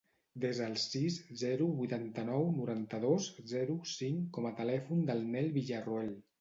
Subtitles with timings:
[0.43, 6.15] Desa el sis, zero, vuitanta-nou, noranta-dos, zero, cinc com a telèfon del Nel Villarroel.